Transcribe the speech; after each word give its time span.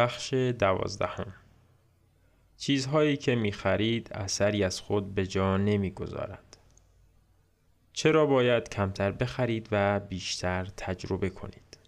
بخش 0.00 0.34
دوازدهم 0.34 1.32
چیزهایی 2.56 3.16
که 3.16 3.34
می 3.34 3.52
خرید 3.52 4.12
اثری 4.12 4.64
از 4.64 4.80
خود 4.80 5.14
به 5.14 5.26
جا 5.26 5.56
نمی 5.56 5.90
گذارد. 5.90 6.56
چرا 7.92 8.26
باید 8.26 8.68
کمتر 8.68 9.12
بخرید 9.12 9.68
و 9.72 10.00
بیشتر 10.00 10.64
تجربه 10.76 11.30
کنید؟ 11.30 11.78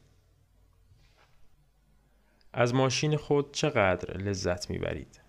از 2.53 2.75
ماشین 2.75 3.17
خود 3.17 3.55
چقدر 3.55 4.17
لذت 4.17 4.71
می 4.71 4.79
برید؟ 4.79 5.21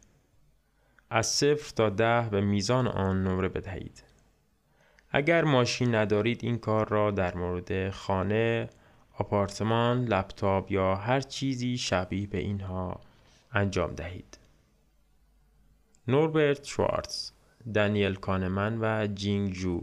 از 1.09 1.27
صفر 1.27 1.73
تا 1.75 1.89
ده 1.89 2.29
به 2.29 2.41
میزان 2.41 2.87
آن 2.87 3.23
نمره 3.23 3.49
بدهید. 3.49 4.03
اگر 5.09 5.43
ماشین 5.43 5.95
ندارید 5.95 6.43
این 6.43 6.57
کار 6.57 6.89
را 6.89 7.11
در 7.11 7.35
مورد 7.35 7.89
خانه، 7.89 8.69
آپارتمان، 9.13 10.05
لپتاپ 10.05 10.71
یا 10.71 10.95
هر 10.95 11.21
چیزی 11.21 11.77
شبیه 11.77 12.27
به 12.27 12.37
اینها 12.37 12.99
انجام 13.51 13.93
دهید. 13.93 14.37
نوربرت 16.07 16.63
شوارتز، 16.63 17.31
دانیل 17.73 18.15
کانمن 18.15 18.77
و 18.81 19.07
جینگ 19.07 19.53
ژو 19.53 19.81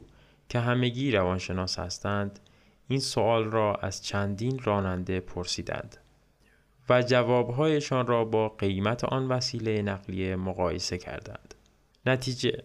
که 0.48 0.60
همگی 0.60 1.12
روانشناس 1.12 1.78
هستند 1.78 2.40
این 2.88 3.00
سوال 3.00 3.44
را 3.44 3.74
از 3.74 4.04
چندین 4.04 4.58
راننده 4.58 5.20
پرسیدند 5.20 5.96
و 6.88 7.02
جوابهایشان 7.02 8.06
را 8.06 8.24
با 8.24 8.48
قیمت 8.48 9.04
آن 9.04 9.28
وسیله 9.28 9.82
نقلیه 9.82 10.36
مقایسه 10.36 10.98
کردند. 10.98 11.54
نتیجه 12.06 12.62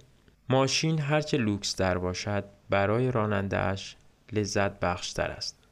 ماشین 0.50 1.00
هرچه 1.00 1.38
لوکس‌تر 1.38 1.98
باشد 1.98 2.44
برای 2.70 3.12
رانندهش 3.12 3.96
لذت 4.32 4.80
بخشتر 4.80 5.32
است. 5.32 5.65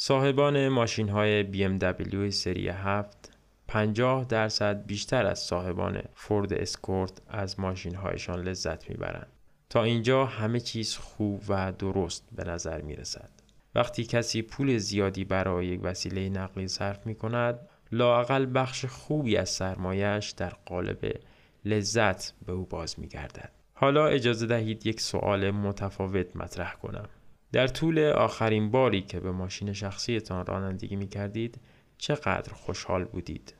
صاحبان 0.00 0.68
ماشین 0.68 1.08
های 1.08 1.44
BMW 1.52 2.30
سری 2.30 2.68
7 2.68 3.32
50 3.68 4.24
درصد 4.24 4.86
بیشتر 4.86 5.26
از 5.26 5.38
صاحبان 5.38 6.02
فورد 6.14 6.52
اسکورت 6.52 7.12
از 7.28 7.60
ماشین 7.60 7.94
هایشان 7.94 8.40
لذت 8.40 8.90
می‌برند. 8.90 9.26
تا 9.70 9.82
اینجا 9.82 10.24
همه 10.24 10.60
چیز 10.60 10.96
خوب 10.96 11.42
و 11.48 11.72
درست 11.72 12.28
به 12.32 12.44
نظر 12.44 12.80
می 12.80 12.96
رسد. 12.96 13.30
وقتی 13.74 14.04
کسی 14.04 14.42
پول 14.42 14.78
زیادی 14.78 15.24
برای 15.24 15.66
یک 15.66 15.80
وسیله 15.82 16.28
نقلی 16.28 16.68
صرف 16.68 17.06
می 17.06 17.14
کند 17.14 17.58
لاقل 17.92 18.46
بخش 18.54 18.84
خوبی 18.84 19.36
از 19.36 19.48
سرمایش 19.48 20.30
در 20.30 20.52
قالب 20.66 21.20
لذت 21.64 22.32
به 22.46 22.52
او 22.52 22.66
باز 22.66 23.00
می 23.00 23.08
گردد. 23.08 23.50
حالا 23.74 24.06
اجازه 24.06 24.46
دهید 24.46 24.86
یک 24.86 25.00
سوال 25.00 25.50
متفاوت 25.50 26.36
مطرح 26.36 26.74
کنم. 26.74 27.08
در 27.52 27.66
طول 27.66 27.98
آخرین 27.98 28.70
باری 28.70 29.02
که 29.02 29.20
به 29.20 29.30
ماشین 29.30 29.72
شخصیتان 29.72 30.46
رانندگی 30.46 30.96
می 30.96 31.08
کردید 31.08 31.60
چقدر 31.98 32.52
خوشحال 32.52 33.04
بودید؟ 33.04 33.54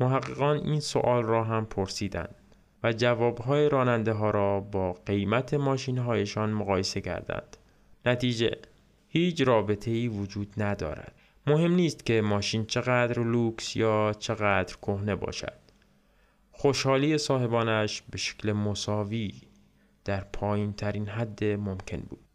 محققان 0.00 0.56
این 0.56 0.80
سوال 0.80 1.22
را 1.22 1.44
هم 1.44 1.66
پرسیدند 1.66 2.34
و 2.82 2.92
جوابهای 2.92 3.68
راننده 3.68 4.12
ها 4.12 4.30
را 4.30 4.60
با 4.60 4.92
قیمت 4.92 5.54
ماشین 5.54 5.98
هایشان 5.98 6.50
مقایسه 6.50 7.00
کردند. 7.00 7.56
نتیجه 8.06 8.56
هیچ 9.08 9.40
رابطه 9.40 9.90
ای 9.90 10.08
وجود 10.08 10.62
ندارد. 10.62 11.14
مهم 11.46 11.74
نیست 11.74 12.06
که 12.06 12.20
ماشین 12.20 12.66
چقدر 12.66 13.22
لوکس 13.22 13.76
یا 13.76 14.14
چقدر 14.18 14.76
کهنه 14.76 15.14
باشد. 15.14 15.58
خوشحالی 16.50 17.18
صاحبانش 17.18 18.02
به 18.10 18.18
شکل 18.18 18.52
مساوی 18.52 19.32
در 20.04 20.20
پایین 20.20 20.72
ترین 20.72 21.08
حد 21.08 21.44
ممکن 21.44 22.00
بود. 22.00 22.31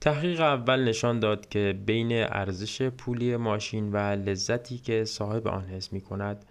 تحقیق 0.00 0.40
اول 0.40 0.84
نشان 0.84 1.20
داد 1.20 1.48
که 1.48 1.78
بین 1.86 2.12
ارزش 2.12 2.82
پولی 2.82 3.36
ماشین 3.36 3.92
و 3.92 3.96
لذتی 3.96 4.78
که 4.78 5.04
صاحب 5.04 5.48
آن 5.48 5.64
حس 5.64 5.92
می 5.92 6.00
کند 6.00 6.44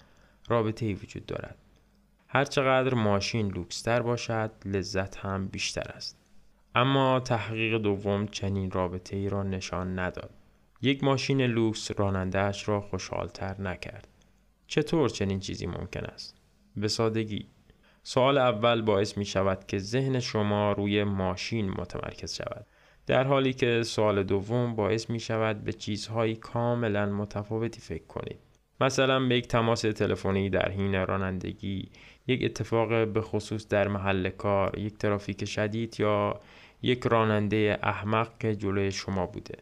رابطه 0.47 0.85
ای 0.85 0.94
وجود 0.94 1.25
دارد. 1.25 1.57
هرچقدر 2.28 2.94
ماشین 2.94 3.47
لوکستر 3.47 4.01
باشد 4.01 4.51
لذت 4.66 5.17
هم 5.17 5.47
بیشتر 5.47 5.91
است. 5.95 6.17
اما 6.75 7.19
تحقیق 7.19 7.78
دوم 7.78 8.28
چنین 8.28 8.72
رابطه 8.72 9.16
ای 9.17 9.29
را 9.29 9.44
نشان 9.44 10.00
نداد. 10.00 10.34
یک 10.81 11.03
ماشین 11.03 11.41
لوکس 11.41 11.91
رانندهش 12.00 12.69
را 12.69 12.81
خوشحالتر 12.81 13.61
نکرد. 13.61 14.07
چطور 14.67 15.09
چنین 15.09 15.39
چیزی 15.39 15.67
ممکن 15.67 16.05
است؟ 16.05 16.41
به 16.78 16.88
سادگی 16.88 17.47
سوال 18.03 18.38
اول 18.38 18.81
باعث 18.81 19.17
می 19.17 19.25
شود 19.25 19.66
که 19.67 19.79
ذهن 19.79 20.19
شما 20.19 20.72
روی 20.72 21.03
ماشین 21.03 21.69
متمرکز 21.69 22.34
شود. 22.34 22.66
در 23.07 23.23
حالی 23.23 23.53
که 23.53 23.83
سوال 23.83 24.23
دوم 24.23 24.75
باعث 24.75 25.09
می 25.09 25.19
شود 25.19 25.63
به 25.63 25.73
چیزهایی 25.73 26.35
کاملا 26.35 27.05
متفاوتی 27.05 27.81
فکر 27.81 28.05
کنید. 28.05 28.39
مثلا 28.81 29.19
به 29.19 29.38
یک 29.38 29.47
تماس 29.47 29.81
تلفنی 29.81 30.49
در 30.49 30.71
حین 30.71 31.05
رانندگی، 31.05 31.89
یک 32.27 32.43
اتفاق 32.43 33.07
به 33.07 33.21
خصوص 33.21 33.67
در 33.67 33.88
محل 33.88 34.29
کار، 34.29 34.79
یک 34.79 34.97
ترافیک 34.97 35.45
شدید 35.45 35.99
یا 35.99 36.39
یک 36.81 37.03
راننده 37.03 37.79
احمق 37.83 38.38
که 38.38 38.55
جلوی 38.55 38.91
شما 38.91 39.25
بوده. 39.25 39.57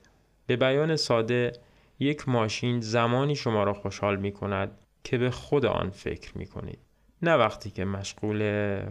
به 0.47 0.55
بیان 0.55 0.95
ساده 0.95 1.51
یک 1.99 2.29
ماشین 2.29 2.81
زمانی 2.81 3.35
شما 3.35 3.63
را 3.63 3.73
خوشحال 3.73 4.15
می 4.15 4.31
کند 4.31 4.71
که 5.03 5.17
به 5.17 5.31
خود 5.31 5.65
آن 5.65 5.89
فکر 5.89 6.37
می 6.37 6.45
کنید. 6.45 6.79
نه 7.21 7.33
وقتی 7.33 7.69
که 7.69 7.85
مشغول 7.85 8.41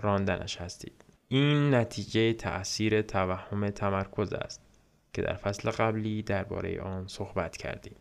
راندنش 0.00 0.56
هستید. 0.56 1.04
این 1.34 1.74
نتیجه 1.74 2.32
تأثیر 2.32 3.02
توهم 3.02 3.70
تمرکز 3.70 4.32
است 4.32 4.60
که 5.12 5.22
در 5.22 5.34
فصل 5.34 5.70
قبلی 5.70 6.22
درباره 6.22 6.80
آن 6.80 7.06
صحبت 7.06 7.56
کردیم. 7.56 7.96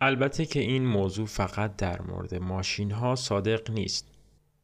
البته 0.00 0.46
که 0.46 0.60
این 0.60 0.86
موضوع 0.86 1.26
فقط 1.26 1.76
در 1.76 2.02
مورد 2.02 2.34
ماشین 2.34 2.90
ها 2.90 3.14
صادق 3.14 3.70
نیست. 3.70 4.08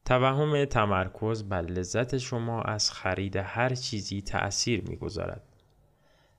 توهم 0.05 0.65
تمرکز 0.65 1.43
بر 1.43 1.63
لذت 1.63 2.19
شما 2.19 2.63
از 2.63 2.91
خرید 2.91 3.37
هر 3.37 3.75
چیزی 3.75 4.23
تأثیر 4.23 4.83
می‌گذارد. 4.89 5.43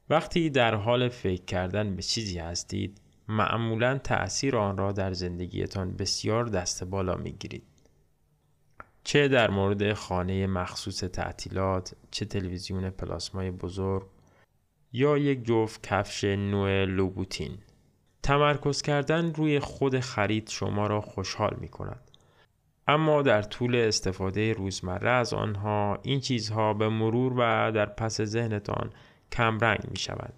وقتی 0.10 0.50
در 0.50 0.76
حال 0.76 1.10
فکر 1.10 1.46
کردن 1.46 1.96
به 1.96 2.02
چیزی 2.02 2.40
هستید، 2.40 3.02
معمولا 3.28 3.98
تأثیر 3.98 4.58
آن 4.58 4.78
را 4.78 4.92
در 4.92 5.14
زندگیتان 5.14 5.96
بسیار 5.96 6.46
دست 6.46 6.84
بالا 6.84 7.16
می 7.16 7.32
گیرید. 7.32 7.69
چه 9.04 9.28
در 9.28 9.50
مورد 9.50 9.94
خانه 9.94 10.48
مخصوص 10.48 11.00
تعطیلات، 11.00 11.94
چه 12.12 12.26
تلویزیون 12.26 12.90
پلاسمای 12.90 13.52
بزرگ 13.52 14.08
یا 14.94 15.18
یک 15.18 15.44
جفت 15.44 15.88
کفش 15.88 16.24
نوع 16.24 16.86
لوبوتین. 16.86 17.58
تمرکز 18.24 18.82
کردن 18.82 19.34
روی 19.34 19.60
خود 19.60 20.00
خرید 20.00 20.50
شما 20.50 20.88
را 20.88 21.02
خوشحال 21.02 21.58
می 21.60 21.68
کند. 21.68 22.12
اما 22.88 23.22
در 23.22 23.42
طول 23.42 23.76
استفاده 23.76 24.54
روزمره 24.54 25.10
از 25.10 25.34
آنها 25.34 26.00
این 26.04 26.20
چیزها 26.20 26.74
به 26.74 26.90
مرور 26.90 27.34
و 27.34 27.72
در 27.72 27.86
پس 27.86 28.22
ذهنتان 28.22 28.90
کمرنگ 29.32 29.80
می 29.92 29.98
شود 29.98 30.34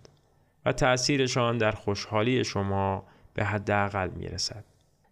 و 0.65 0.73
تأثیرشان 0.73 1.57
در 1.57 1.71
خوشحالی 1.71 2.43
شما 2.43 3.05
به 3.33 3.45
حداقل 3.45 4.09
می 4.15 4.27
رسد. 4.27 4.65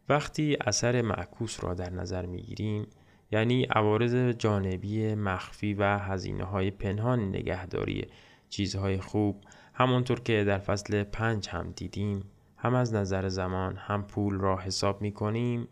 وقتی 0.09 0.57
اثر 0.66 1.01
معکوس 1.01 1.63
را 1.63 1.73
در 1.73 1.89
نظر 1.89 2.25
می 2.25 2.41
گیریم 2.41 2.87
یعنی 3.31 3.63
عوارض 3.63 4.16
جانبی 4.16 5.16
مخفی 5.16 5.73
و 5.73 5.97
هزینه 5.97 6.44
های 6.44 6.72
پنهان 6.72 7.29
نگهداری 7.29 8.07
چیزهای 8.50 8.97
خوب 8.97 9.44
همانطور 9.73 10.19
که 10.19 10.44
در 10.44 10.59
فصل 10.59 11.03
پنج 11.03 11.50
هم 11.50 11.73
دیدیم 11.75 12.23
هم 12.57 12.75
از 12.75 12.94
نظر 12.94 13.29
زمان 13.29 13.75
هم 13.75 14.03
پول 14.03 14.40
را 14.40 14.57
حساب 14.57 15.01
می 15.01 15.12
کنیم 15.12 15.67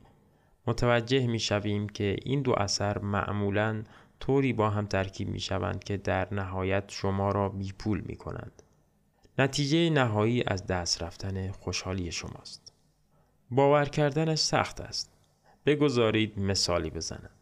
متوجه 0.68 1.28
می 1.28 1.40
شویم 1.40 1.90
که 1.90 2.16
این 2.24 2.42
دو 2.42 2.54
اثر 2.58 3.00
معمولا 3.00 3.84
طوری 4.20 4.54
با 4.54 4.70
هم 4.70 4.86
ترکیب 4.86 5.30
می 5.30 5.40
شوند 5.40 5.84
که 5.84 5.98
در 5.98 6.34
نهایت 6.34 6.84
شما 6.88 7.32
را 7.32 7.50
بی 7.50 7.74
پول 7.80 8.02
می 8.06 8.16
کنند. 8.16 8.64
نتیجه 9.40 9.90
نهایی 9.90 10.44
از 10.48 10.68
دست 10.68 11.04
رفتن 11.04 11.52
خوشحالی 11.52 12.12
شماست. 12.12 12.74
باور 13.52 13.86
کردنش 13.86 14.40
سخت 14.40 14.82
است. 14.82 15.14
بگذارید 15.66 16.40
مثالی 16.40 16.90
بزنم. 16.90 17.37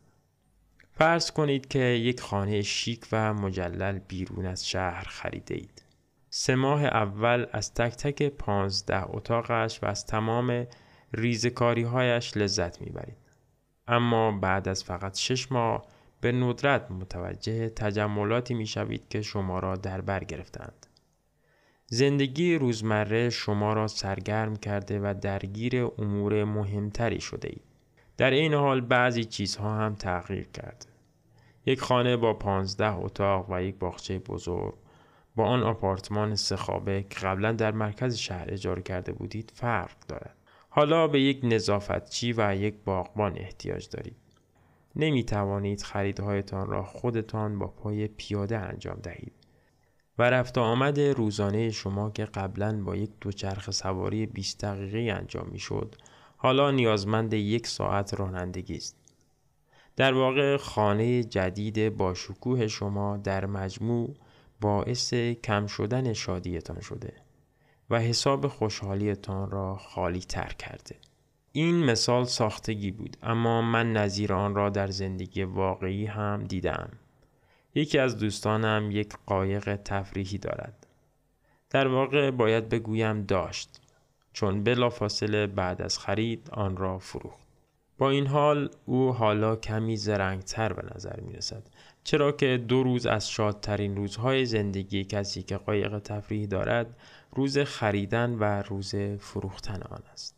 فرض 0.97 1.31
کنید 1.31 1.67
که 1.67 1.79
یک 1.79 2.21
خانه 2.21 2.61
شیک 2.61 3.07
و 3.11 3.33
مجلل 3.33 3.99
بیرون 3.99 4.45
از 4.45 4.67
شهر 4.67 5.03
خریده 5.03 5.55
اید. 5.55 5.83
سه 6.29 6.55
ماه 6.55 6.85
اول 6.85 7.45
از 7.51 7.73
تک 7.73 7.95
تک 7.95 8.23
پانزده 8.23 9.09
اتاقش 9.09 9.83
و 9.83 9.85
از 9.85 10.05
تمام 10.05 10.67
ریزکاری 11.13 11.83
هایش 11.83 12.37
لذت 12.37 12.81
می‌برید. 12.81 13.17
اما 13.87 14.31
بعد 14.31 14.67
از 14.67 14.83
فقط 14.83 15.17
شش 15.17 15.51
ماه 15.51 15.85
به 16.21 16.31
ندرت 16.31 16.91
متوجه 16.91 17.69
تجملاتی 17.69 18.53
می‌شوید 18.53 19.07
که 19.09 19.21
شما 19.21 19.59
را 19.59 19.75
در 19.75 20.01
بر 20.01 20.23
گرفتند. 20.23 20.85
زندگی 21.87 22.55
روزمره 22.55 23.29
شما 23.29 23.73
را 23.73 23.87
سرگرم 23.87 24.55
کرده 24.55 24.99
و 24.99 25.13
درگیر 25.21 25.83
امور 25.97 26.43
مهمتری 26.43 27.21
شده 27.21 27.47
اید. 27.47 27.74
در 28.17 28.31
این 28.31 28.53
حال 28.53 28.81
بعضی 28.81 29.25
چیزها 29.25 29.77
هم 29.77 29.95
تغییر 29.95 30.47
کرده. 30.53 30.85
یک 31.65 31.81
خانه 31.81 32.17
با 32.17 32.33
پانزده 32.33 32.95
اتاق 32.95 33.49
و 33.49 33.63
یک 33.63 33.75
باغچه 33.75 34.19
بزرگ 34.19 34.73
با 35.35 35.45
آن 35.45 35.63
آپارتمان 35.63 36.35
سه 36.35 36.55
خوابه 36.55 37.05
که 37.09 37.19
قبلا 37.19 37.51
در 37.51 37.71
مرکز 37.71 38.15
شهر 38.15 38.45
اجاره 38.47 38.81
کرده 38.81 39.11
بودید 39.11 39.51
فرق 39.55 39.95
دارد. 40.07 40.35
حالا 40.69 41.07
به 41.07 41.21
یک 41.21 41.39
نظافتچی 41.43 42.33
و 42.37 42.55
یک 42.55 42.75
باغبان 42.85 43.37
احتیاج 43.37 43.89
دارید. 43.89 44.17
نمی 44.95 45.23
توانید 45.23 45.81
خریدهایتان 45.81 46.67
را 46.67 46.83
خودتان 46.83 47.59
با 47.59 47.67
پای 47.67 48.07
پیاده 48.07 48.57
انجام 48.57 48.99
دهید. 49.03 49.33
و 50.17 50.29
رفت 50.29 50.57
آمد 50.57 50.99
روزانه 50.99 51.71
شما 51.71 52.09
که 52.09 52.25
قبلا 52.25 52.83
با 52.83 52.95
یک 52.95 53.11
دوچرخه 53.21 53.71
سواری 53.71 54.25
20 54.25 54.65
دقیقه 54.65 55.13
انجام 55.13 55.47
می 55.51 55.59
شد، 55.59 55.95
حالا 56.37 56.71
نیازمند 56.71 57.33
یک 57.33 57.67
ساعت 57.67 58.13
رانندگی 58.13 58.75
است. 58.75 58.97
در 59.95 60.13
واقع 60.13 60.57
خانه 60.57 61.23
جدید 61.23 61.97
با 61.97 62.13
شکوه 62.13 62.67
شما 62.67 63.17
در 63.17 63.45
مجموع 63.45 64.15
باعث 64.61 65.13
کم 65.13 65.67
شدن 65.67 66.13
شادیتان 66.13 66.81
شده 66.81 67.13
و 67.89 67.99
حساب 67.99 68.47
خوشحالیتان 68.47 69.51
را 69.51 69.75
خالی 69.75 70.19
تر 70.19 70.53
کرده. 70.59 70.95
این 71.51 71.83
مثال 71.83 72.23
ساختگی 72.23 72.91
بود 72.91 73.17
اما 73.23 73.61
من 73.61 73.93
نظیر 73.93 74.33
آن 74.33 74.55
را 74.55 74.69
در 74.69 74.87
زندگی 74.87 75.43
واقعی 75.43 76.05
هم 76.05 76.43
دیدم. 76.43 76.89
یکی 77.75 77.99
از 77.99 78.17
دوستانم 78.17 78.89
یک 78.91 79.13
قایق 79.25 79.75
تفریحی 79.75 80.37
دارد. 80.37 80.87
در 81.69 81.87
واقع 81.87 82.31
باید 82.31 82.69
بگویم 82.69 83.21
داشت 83.21 83.81
چون 84.35 84.63
بلافاصله 84.63 85.47
بعد 85.47 85.81
از 85.81 85.99
خرید 85.99 86.49
آن 86.51 86.77
را 86.77 86.99
فروخت. 86.99 87.45
با 87.97 88.09
این 88.09 88.27
حال 88.27 88.69
او 88.85 89.13
حالا 89.13 89.55
کمی 89.55 89.97
زرنگتر 89.97 90.73
به 90.73 90.95
نظر 90.95 91.19
می 91.19 91.33
رسد 91.33 91.63
چرا 92.03 92.31
که 92.31 92.57
دو 92.67 92.83
روز 92.83 93.05
از 93.05 93.29
شادترین 93.29 93.95
روزهای 93.95 94.45
زندگی 94.45 95.03
کسی 95.03 95.43
که 95.43 95.57
قایق 95.57 95.99
تفریح 95.99 96.47
دارد 96.47 96.97
روز 97.31 97.57
خریدن 97.57 98.33
و 98.39 98.43
روز 98.43 98.95
فروختن 99.19 99.81
آن 99.81 100.03
است. 100.13 100.35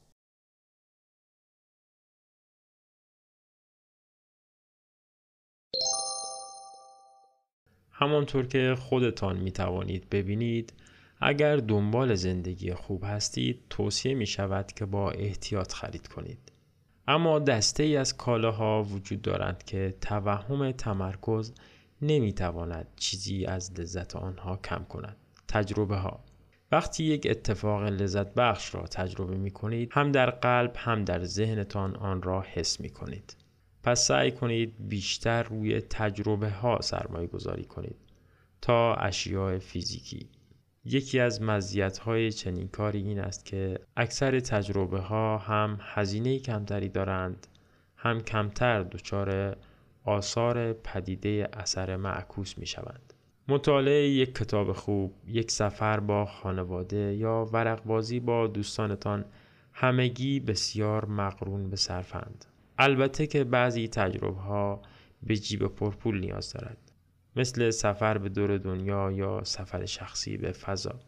همانطور 7.91 8.47
که 8.47 8.75
خودتان 8.79 9.37
می 9.37 9.51
توانید 9.51 10.09
ببینید 10.09 10.73
اگر 11.21 11.57
دنبال 11.57 12.15
زندگی 12.15 12.73
خوب 12.73 13.03
هستید 13.05 13.61
توصیه 13.69 14.13
می 14.13 14.25
شود 14.27 14.71
که 14.71 14.85
با 14.85 15.11
احتیاط 15.11 15.73
خرید 15.73 16.07
کنید. 16.07 16.51
اما 17.07 17.39
دسته 17.39 17.83
ای 17.83 17.97
از 17.97 18.17
کالاها 18.17 18.83
وجود 18.83 19.21
دارند 19.21 19.63
که 19.63 19.95
توهم 20.01 20.71
تمرکز 20.71 21.53
نمی 22.01 22.33
تواند 22.33 22.87
چیزی 22.95 23.45
از 23.45 23.79
لذت 23.79 24.15
آنها 24.15 24.57
کم 24.57 24.85
کند. 24.89 25.17
تجربه 25.47 25.97
ها 25.97 26.23
وقتی 26.71 27.03
یک 27.03 27.27
اتفاق 27.29 27.83
لذت 27.83 28.33
بخش 28.33 28.75
را 28.75 28.81
تجربه 28.81 29.37
می 29.37 29.51
کنید 29.51 29.89
هم 29.91 30.11
در 30.11 30.29
قلب 30.29 30.73
هم 30.77 31.03
در 31.03 31.23
ذهنتان 31.23 31.95
آن 31.95 32.21
را 32.21 32.41
حس 32.41 32.79
می 32.79 32.89
کنید. 32.89 33.35
پس 33.83 34.07
سعی 34.07 34.31
کنید 34.31 34.73
بیشتر 34.79 35.43
روی 35.43 35.81
تجربه 35.81 36.49
ها 36.49 36.81
سرمایه 36.81 37.27
گذاری 37.27 37.63
کنید 37.63 37.95
تا 38.61 38.93
اشیاء 38.93 39.59
فیزیکی. 39.59 40.29
یکی 40.89 41.19
از 41.19 41.41
های 41.99 42.31
چنین 42.31 42.67
کاری 42.67 43.01
این 43.01 43.19
است 43.19 43.45
که 43.45 43.79
اکثر 43.97 44.39
تجربه 44.39 44.99
ها 44.99 45.37
هم 45.37 45.77
هزینه 45.81 46.39
کمتری 46.39 46.89
دارند 46.89 47.47
هم 47.95 48.21
کمتر 48.21 48.83
دچار 48.83 49.57
آثار 50.03 50.73
پدیده 50.73 51.49
اثر 51.53 51.95
معکوس 51.95 52.57
می 52.57 52.65
شوند. 52.65 53.13
مطالعه 53.47 54.09
یک 54.09 54.35
کتاب 54.35 54.73
خوب، 54.73 55.13
یک 55.27 55.51
سفر 55.51 55.99
با 55.99 56.25
خانواده 56.25 57.15
یا 57.15 57.49
ورقبازی 57.53 58.19
با 58.19 58.47
دوستانتان 58.47 59.25
همگی 59.73 60.39
بسیار 60.39 61.05
مقرون 61.05 61.69
به 61.69 61.75
صرفند. 61.75 62.45
البته 62.77 63.27
که 63.27 63.43
بعضی 63.43 63.87
تجربه 63.87 64.41
ها 64.41 64.81
به 65.23 65.37
جیب 65.37 65.67
پرپول 65.67 66.19
نیاز 66.19 66.53
دارد. 66.53 66.86
مثل 67.37 67.69
سفر 67.69 68.17
به 68.17 68.29
دور 68.29 68.57
دنیا 68.57 69.11
یا 69.11 69.43
سفر 69.43 69.85
شخصی 69.85 70.37
به 70.37 70.51
فضا. 70.51 70.99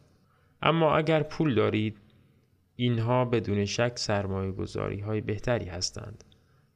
اما 0.62 0.98
اگر 0.98 1.24
پول 1.24 1.56
دارید 1.56 1.98
اینها 2.76 3.26
بدون 3.26 3.66
شک 3.66 3.94
سرمایه 3.96 4.52
گذاری 4.52 5.00
های 5.00 5.22
بهتری 5.22 5.66
هستند 5.66 6.24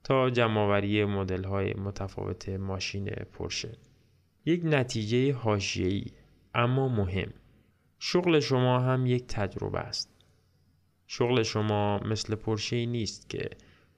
تا 0.04 0.30
جمعآوری 0.30 1.06
مدل 1.06 1.44
های 1.44 1.74
متفاوت 1.74 2.50
ماشین 2.50 3.06
پرشه. 3.10 3.78
یک 4.46 4.62
نتیجه 4.64 5.34
حاشیه‌ای 5.34 6.06
اما 6.54 6.88
مهم. 6.88 7.34
شغل 8.00 8.40
شما 8.40 8.80
هم 8.80 9.06
یک 9.06 9.28
تجربه 9.28 9.80
است. 9.80 10.10
شغل 11.08 11.44
شما 11.44 12.00
مثل 12.00 12.36
پرشه 12.36 12.86
نیست 12.86 13.30
که 13.30 13.50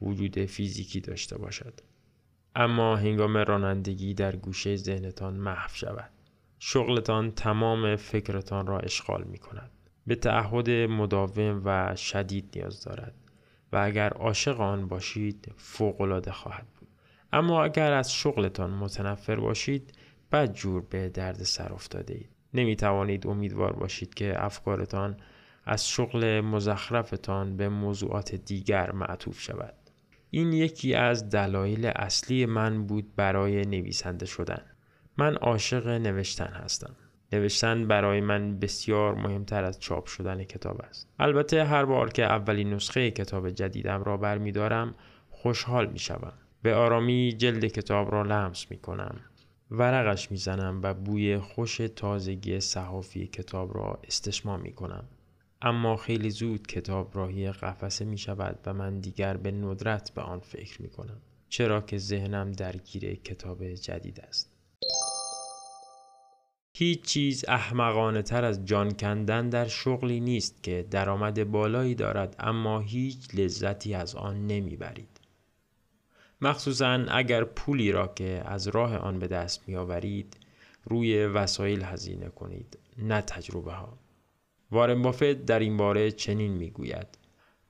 وجود 0.02 0.46
فیزیکی 0.46 1.00
داشته 1.00 1.38
باشد. 1.38 1.82
اما 2.56 2.96
هنگام 2.96 3.38
رانندگی 3.38 4.14
در 4.14 4.36
گوشه 4.36 4.76
ذهنتان 4.76 5.34
محو 5.34 5.70
شود. 5.74 6.10
شغلتان 6.60 7.32
تمام 7.32 7.96
فکرتان 7.96 8.68
را 8.68 8.80
اشغال 8.80 9.24
می 9.24 9.38
کند. 9.38 9.72
به 10.08 10.16
تعهد 10.16 10.70
مداوم 10.70 11.62
و 11.66 11.96
شدید 11.96 12.50
نیاز 12.56 12.84
دارد 12.84 13.14
و 13.72 13.78
اگر 13.78 14.10
عاشق 14.10 14.62
آن 14.62 14.88
باشید 14.88 15.54
فوقالعاده 15.58 16.32
خواهد 16.32 16.68
بود. 16.80 16.88
اما 17.34 17.64
اگر 17.64 17.94
از 17.94 18.14
شغلتان 18.14 18.72
متنفر 18.72 19.36
باشید 19.36 19.98
بد 20.32 20.54
جور 20.54 20.82
به 20.90 21.10
درد 21.10 21.44
سر 21.44 21.74
افتاده 21.74 22.14
اید. 22.14 22.30
نمی 22.54 22.76
توانید 22.76 23.28
امیدوار 23.28 23.74
باشید 23.74 24.14
که 24.14 24.46
افکارتان 24.46 25.18
از 25.66 25.90
شغل 25.90 26.42
مزخرفتان 26.42 27.58
به 27.58 27.70
موضوعات 27.70 28.36
دیگر 28.36 28.92
معطوف 28.92 29.42
شود. 29.42 29.74
این 30.36 30.54
یکی 30.54 30.94
از 30.94 31.30
دلایل 31.30 31.86
اصلی 31.86 32.46
من 32.46 32.86
بود 32.86 33.16
برای 33.16 33.62
نویسنده 33.62 34.26
شدن. 34.26 34.62
من 35.18 35.36
عاشق 35.36 35.88
نوشتن 35.88 36.54
هستم. 36.54 36.96
نوشتن 37.34 37.88
برای 37.88 38.22
من 38.22 38.60
بسیار 38.60 39.16
مهمتر 39.16 39.64
از 39.64 39.80
چاپ 39.80 40.06
شدن 40.06 40.44
کتاب 40.44 40.82
است. 40.82 41.10
البته 41.20 41.64
هر 41.64 41.86
بار 41.86 42.10
که 42.10 42.24
اولین 42.24 42.74
نسخه 42.74 43.12
کتاب 43.12 43.50
جدیدم 43.50 44.04
را 44.04 44.18
برمیدارم 44.18 44.96
خوشحال 45.30 45.86
می 45.86 46.00
شوم. 46.00 46.34
به 46.62 46.76
آرامی 46.76 47.34
جلد 47.38 47.66
کتاب 47.66 48.12
را 48.12 48.22
لمس 48.22 48.72
می 48.72 48.78
کنم. 48.78 49.16
ورقش 49.72 50.32
می‌زنم 50.32 50.80
و 50.84 50.94
بوی 50.94 51.38
خوش 51.38 51.78
تازگی 51.96 52.60
صحافی 52.60 53.28
کتاب 53.28 53.78
را 53.78 54.00
استشمام 54.08 54.62
می 54.62 54.74
کنم. 54.74 55.04
اما 55.66 55.96
خیلی 55.96 56.30
زود 56.30 56.68
کتاب 56.68 57.18
راهی 57.18 57.52
قفسه 57.52 58.06
می 58.06 58.18
شود 58.18 58.60
و 58.66 58.74
من 58.74 59.00
دیگر 59.00 59.38
به 59.38 59.52
ندرت 59.52 60.12
به 60.14 60.22
آن 60.22 60.40
فکر 60.40 60.82
می 60.82 60.90
کنم. 60.90 61.22
چرا 61.50 61.82
که 61.82 61.98
ذهنم 61.98 62.52
درگیر 62.52 63.16
کتاب 63.16 63.74
جدید 63.74 64.20
است. 64.20 64.52
هیچ 66.74 67.02
چیز 67.02 67.46
احمقانه 67.48 68.22
تر 68.22 68.46
از 68.46 68.66
جان 68.66 68.92
کندن 68.92 69.50
در 69.50 69.68
شغلی 69.68 70.20
نیست 70.20 70.64
که 70.64 70.88
درآمد 70.92 71.52
بالایی 71.52 71.96
دارد 71.96 72.36
اما 72.40 72.80
هیچ 72.80 73.36
لذتی 73.36 73.94
از 73.94 74.16
آن 74.16 74.48
نمی‌برید. 74.48 75.20
مخصوصا 76.42 77.06
اگر 77.10 77.44
پولی 77.44 77.92
را 77.92 78.08
که 78.08 78.44
از 78.46 78.68
راه 78.68 78.98
آن 78.98 79.20
به 79.20 79.28
دست 79.28 79.64
میآورید 79.68 80.38
روی 80.84 81.26
وسایل 81.26 81.84
هزینه 81.84 82.30
کنید 82.30 82.80
نه 82.98 83.22
تجربه 83.22 83.72
ها. 83.72 84.05
وارن 84.76 85.02
بافت 85.02 85.24
در 85.24 85.60
این 85.60 85.78
باره 85.78 86.12
چنین 86.12 86.52
می‌گوید 86.52 87.08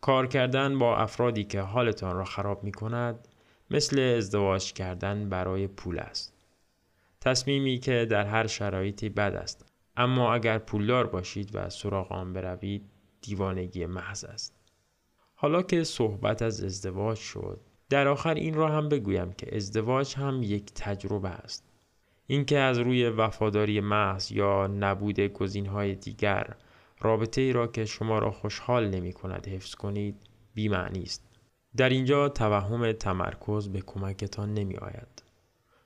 کار 0.01 0.27
کردن 0.27 0.79
با 0.79 0.97
افرادی 0.97 1.43
که 1.43 1.61
حالتان 1.61 2.15
را 2.15 2.25
خراب 2.25 2.63
می 2.63 2.71
کند 2.71 3.27
مثل 3.71 3.99
ازدواج 4.17 4.73
کردن 4.73 5.29
برای 5.29 5.67
پول 5.67 5.99
است. 5.99 6.33
تصمیمی 7.21 7.77
که 7.77 8.05
در 8.09 8.25
هر 8.25 8.47
شرایطی 8.47 9.09
بد 9.09 9.35
است 9.35 9.65
اما 9.97 10.33
اگر 10.33 10.57
پولدار 10.57 11.07
باشید 11.07 11.49
و 11.53 11.69
سراغ 11.69 12.11
آن 12.11 12.33
بروید 12.33 12.89
دیوانگی 13.21 13.85
محض 13.85 14.23
است. 14.23 14.55
حالا 15.35 15.61
که 15.61 15.83
صحبت 15.83 16.41
از 16.41 16.63
ازدواج 16.63 17.17
شد 17.17 17.59
در 17.89 18.07
آخر 18.07 18.33
این 18.33 18.53
را 18.53 18.67
هم 18.67 18.89
بگویم 18.89 19.31
که 19.31 19.55
ازدواج 19.55 20.15
هم 20.15 20.43
یک 20.43 20.73
تجربه 20.75 21.29
است. 21.29 21.63
اینکه 22.27 22.57
از 22.59 22.79
روی 22.79 23.09
وفاداری 23.09 23.79
محض 23.79 24.31
یا 24.31 24.67
نبود 24.67 25.19
گزینهای 25.19 25.95
دیگر 25.95 26.55
رابطه 26.99 27.41
ای 27.41 27.53
را 27.53 27.67
که 27.67 27.85
شما 27.85 28.19
را 28.19 28.31
خوشحال 28.31 28.89
نمی 28.89 29.13
کند 29.13 29.47
حفظ 29.47 29.75
کنید 29.75 30.15
بیمعنی 30.53 31.03
است. 31.03 31.27
در 31.77 31.89
اینجا 31.89 32.29
توهم 32.29 32.91
تمرکز 32.91 33.69
به 33.69 33.81
کمکتان 33.81 34.53
نمی 34.53 34.75
آید. 34.75 35.23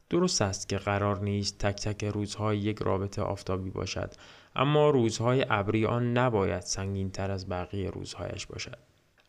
درست 0.09 0.41
است 0.41 0.69
که 0.69 0.77
قرار 0.77 1.19
نیست 1.19 1.57
تک 1.57 1.75
تک 1.75 2.05
روزهای 2.05 2.57
یک 2.57 2.79
رابطه 2.79 3.21
آفتابی 3.21 3.69
باشد 3.69 4.13
اما 4.55 4.89
روزهای 4.89 5.45
ابری 5.49 5.85
آن 5.85 6.17
نباید 6.17 6.61
سنگین 6.61 7.11
تر 7.11 7.31
از 7.31 7.49
بقیه 7.49 7.89
روزهایش 7.89 8.45
باشد. 8.45 8.77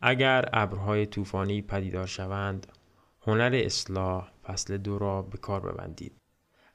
اگر 0.01 0.49
ابرهای 0.53 1.05
طوفانی 1.05 1.61
پدیدار 1.61 2.07
شوند 2.07 2.67
هنر 3.21 3.61
اصلاح 3.65 4.31
فصل 4.43 4.77
دو 4.77 4.99
را 4.99 5.21
به 5.21 5.37
کار 5.37 5.59
ببندید. 5.71 6.17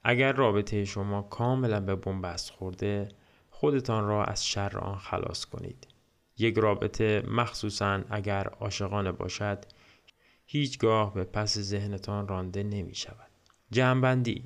اگر 0.05 0.33
رابطه 0.33 0.85
شما 0.85 1.23
کاملا 1.23 1.81
به 1.81 1.95
بنبست 1.97 2.51
خورده 2.51 3.09
خودتان 3.59 4.07
را 4.07 4.25
از 4.25 4.47
شر 4.47 4.79
آن 4.79 4.99
خلاص 4.99 5.45
کنید. 5.45 5.87
یک 6.39 6.59
رابطه 6.59 7.23
مخصوصا 7.29 8.01
اگر 8.11 8.49
عاشقانه 8.49 9.13
باشد 9.13 9.65
هیچگاه 10.47 11.15
به 11.15 11.25
پس 11.25 11.59
ذهنتان 11.59 12.29
رانده 12.29 12.63
نمی 12.63 12.95
شود. 12.95 13.31
جمعبندی 13.71 14.45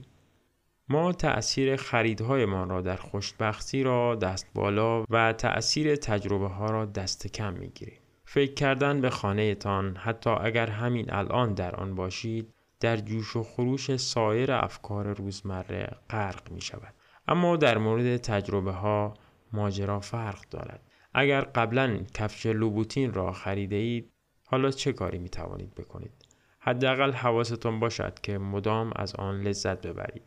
ما 0.89 1.13
تأثیر 1.13 1.77
خریدهایمان 1.77 2.69
را 2.69 2.81
در 2.81 2.97
خوشبختی 2.97 3.83
را 3.83 4.15
دست 4.15 4.47
بالا 4.55 5.05
و 5.11 5.33
تأثیر 5.33 5.97
تجربه 5.97 6.49
ها 6.49 6.67
را 6.67 6.87
دست 6.87 7.27
کم 7.27 7.53
می 7.53 7.69
گیریم. 7.69 8.01
فکر 8.25 8.55
کردن 8.55 9.01
به 9.01 9.11
خانه 9.11 9.55
تان 9.55 9.97
حتی 9.97 10.31
اگر 10.31 10.67
همین 10.67 11.13
الان 11.13 11.55
در 11.55 11.77
آن 11.77 11.95
باشید 11.95 12.55
در 12.81 12.97
جوش 12.97 13.37
و 13.37 13.43
خروش 13.43 13.97
سایر 13.97 14.53
افکار 14.53 15.13
روزمره 15.13 15.97
غرق 16.11 16.51
می 16.51 16.61
شود. 16.61 16.95
اما 17.31 17.57
در 17.57 17.79
مورد 17.79 18.17
تجربه 18.17 18.73
ها 18.73 19.15
ماجرا 19.53 20.01
فرق 20.01 20.49
دارد. 20.51 20.81
اگر 21.15 21.41
قبلا 21.41 22.01
کفش 22.15 22.47
لوبوتین 22.47 23.13
را 23.13 23.33
خریده 23.33 23.77
اید 23.77 24.13
حالا 24.47 24.71
چه 24.71 24.93
کاری 24.93 25.19
می 25.19 25.29
توانید 25.29 25.75
بکنید؟ 25.75 26.13
حداقل 26.61 27.13
حواستان 27.13 27.81
باشد 27.81 28.19
که 28.23 28.39
مدام 28.39 28.93
از 28.97 29.15
آن 29.15 29.41
لذت 29.41 29.87
ببرید. 29.87 30.23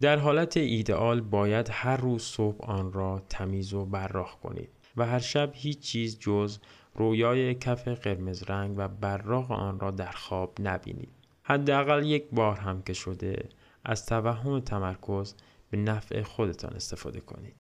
در 0.00 0.16
حالت 0.16 0.56
ایدئال 0.56 1.20
باید 1.20 1.68
هر 1.72 1.96
روز 1.96 2.22
صبح 2.22 2.64
آن 2.64 2.92
را 2.92 3.22
تمیز 3.28 3.74
و 3.74 3.84
براق 3.84 4.40
کنید 4.40 4.70
و 4.96 5.06
هر 5.06 5.18
شب 5.18 5.50
هیچ 5.54 5.78
چیز 5.78 6.18
جز 6.18 6.58
رویای 6.94 7.54
کف 7.54 7.88
قرمز 7.88 8.42
رنگ 8.50 8.74
و 8.76 8.88
براق 8.88 9.52
آن 9.52 9.80
را 9.80 9.90
در 9.90 10.10
خواب 10.10 10.54
نبینید. 10.60 11.12
حداقل 11.42 12.06
یک 12.06 12.24
بار 12.32 12.56
هم 12.56 12.82
که 12.82 12.92
شده 12.92 13.48
از 13.84 14.06
توهم 14.06 14.60
تمرکز 14.60 15.34
به 15.72 15.78
نفع 15.78 16.22
خودتان 16.22 16.74
استفاده 16.74 17.20
کنید. 17.20 17.61